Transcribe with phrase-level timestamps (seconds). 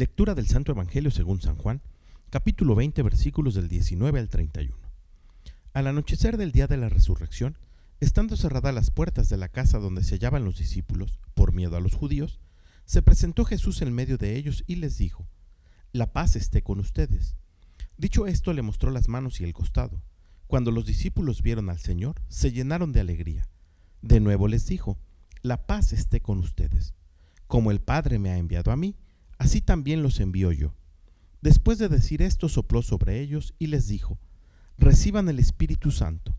[0.00, 1.82] Lectura del Santo Evangelio según San Juan,
[2.30, 4.74] capítulo 20, versículos del 19 al 31.
[5.74, 7.58] Al anochecer del día de la resurrección,
[8.00, 11.80] estando cerradas las puertas de la casa donde se hallaban los discípulos, por miedo a
[11.80, 12.40] los judíos,
[12.86, 15.28] se presentó Jesús en medio de ellos y les dijo,
[15.92, 17.36] La paz esté con ustedes.
[17.98, 20.02] Dicho esto, le mostró las manos y el costado.
[20.46, 23.50] Cuando los discípulos vieron al Señor, se llenaron de alegría.
[24.00, 24.98] De nuevo les dijo,
[25.42, 26.94] La paz esté con ustedes.
[27.46, 28.96] Como el Padre me ha enviado a mí,
[29.40, 30.74] así también los envío yo.
[31.40, 34.18] Después de decir esto, sopló sobre ellos y les dijo,
[34.76, 36.36] Reciban el Espíritu Santo.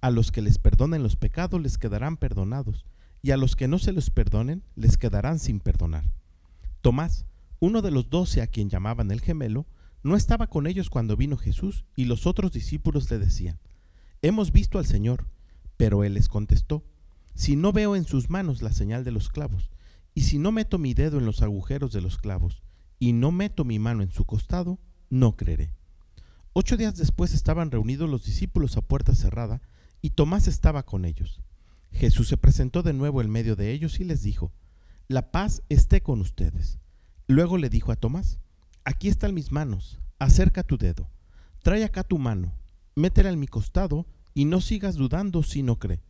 [0.00, 2.86] A los que les perdonen los pecados les quedarán perdonados,
[3.20, 6.10] y a los que no se los perdonen les quedarán sin perdonar.
[6.80, 7.26] Tomás,
[7.60, 9.66] uno de los doce a quien llamaban el gemelo,
[10.02, 13.58] no estaba con ellos cuando vino Jesús, y los otros discípulos le decían,
[14.22, 15.26] Hemos visto al Señor.
[15.76, 16.82] Pero él les contestó,
[17.34, 19.70] Si no veo en sus manos la señal de los clavos,
[20.18, 22.64] y si no meto mi dedo en los agujeros de los clavos,
[22.98, 25.70] y no meto mi mano en su costado, no creeré.
[26.54, 29.62] Ocho días después estaban reunidos los discípulos a puerta cerrada,
[30.02, 31.40] y Tomás estaba con ellos.
[31.92, 34.52] Jesús se presentó de nuevo en medio de ellos y les dijo,
[35.06, 36.80] La paz esté con ustedes.
[37.28, 38.40] Luego le dijo a Tomás,
[38.84, 41.08] Aquí están mis manos, acerca tu dedo,
[41.62, 42.58] trae acá tu mano,
[42.96, 44.04] métela en mi costado,
[44.34, 46.02] y no sigas dudando si no cree.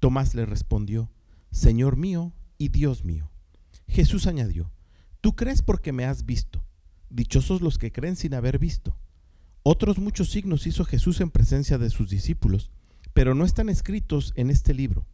[0.00, 1.12] Tomás le respondió,
[1.50, 3.28] Señor mío y Dios mío.
[3.88, 4.72] Jesús añadió,
[5.20, 6.64] Tú crees porque me has visto.
[7.08, 8.98] Dichosos los que creen sin haber visto.
[9.62, 12.70] Otros muchos signos hizo Jesús en presencia de sus discípulos,
[13.14, 15.06] pero no están escritos en este libro.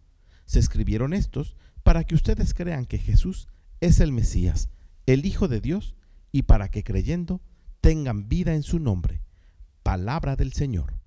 [0.47, 1.55] Se escribieron estos
[1.85, 3.47] para que ustedes crean que Jesús
[3.81, 4.69] es el Mesías,
[5.07, 5.95] el Hijo de Dios,
[6.33, 7.41] y para que creyendo
[7.81, 9.23] tengan vida en su nombre.
[9.83, 11.01] Palabra del Señor.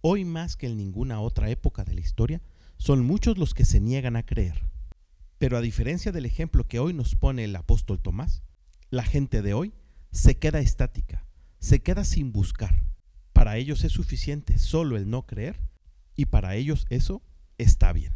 [0.00, 2.40] Hoy más que en ninguna otra época de la historia,
[2.78, 4.67] son muchos los que se niegan a creer.
[5.38, 8.42] Pero a diferencia del ejemplo que hoy nos pone el apóstol Tomás,
[8.90, 9.72] la gente de hoy
[10.10, 11.24] se queda estática,
[11.60, 12.84] se queda sin buscar.
[13.32, 15.60] Para ellos es suficiente solo el no creer
[16.16, 17.22] y para ellos eso
[17.56, 18.12] está bien.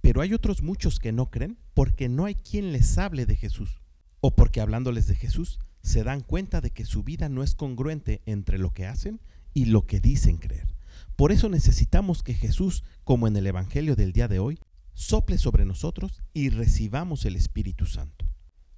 [0.00, 3.80] Pero hay otros muchos que no creen porque no hay quien les hable de Jesús
[4.20, 8.22] o porque hablándoles de Jesús se dan cuenta de que su vida no es congruente
[8.26, 9.20] entre lo que hacen
[9.52, 10.76] y lo que dicen creer.
[11.16, 14.60] Por eso necesitamos que Jesús, como en el Evangelio del día de hoy,
[14.96, 18.26] sople sobre nosotros y recibamos el Espíritu Santo.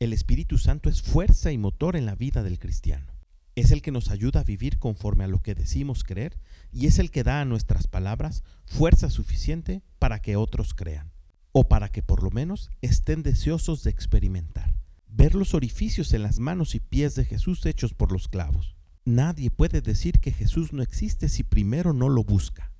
[0.00, 3.14] El Espíritu Santo es fuerza y motor en la vida del cristiano.
[3.54, 6.40] Es el que nos ayuda a vivir conforme a lo que decimos creer
[6.72, 11.12] y es el que da a nuestras palabras fuerza suficiente para que otros crean,
[11.52, 14.74] o para que por lo menos estén deseosos de experimentar,
[15.06, 18.74] ver los orificios en las manos y pies de Jesús hechos por los clavos.
[19.04, 22.72] Nadie puede decir que Jesús no existe si primero no lo busca.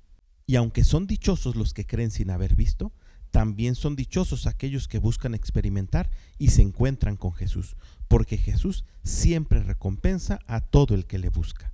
[0.45, 2.91] Y aunque son dichosos los que creen sin haber visto,
[3.31, 7.75] también son dichosos aquellos que buscan experimentar y se encuentran con Jesús,
[8.07, 11.73] porque Jesús siempre recompensa a todo el que le busca.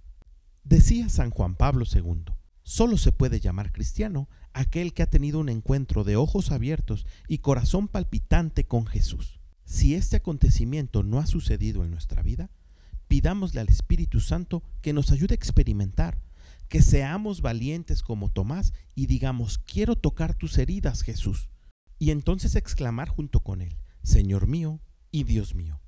[0.63, 2.33] Decía San Juan Pablo II,
[2.63, 7.39] solo se puede llamar cristiano aquel que ha tenido un encuentro de ojos abiertos y
[7.39, 9.39] corazón palpitante con Jesús.
[9.65, 12.49] Si este acontecimiento no ha sucedido en nuestra vida,
[13.07, 16.21] pidámosle al Espíritu Santo que nos ayude a experimentar,
[16.67, 21.49] que seamos valientes como Tomás y digamos, quiero tocar tus heridas, Jesús.
[21.97, 24.81] Y entonces exclamar junto con él, Señor mío
[25.11, 25.81] y Dios mío.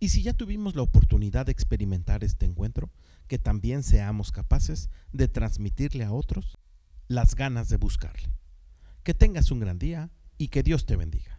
[0.00, 2.92] Y si ya tuvimos la oportunidad de experimentar este encuentro,
[3.26, 6.58] que también seamos capaces de transmitirle a otros
[7.08, 8.32] las ganas de buscarle.
[9.02, 11.37] Que tengas un gran día y que Dios te bendiga.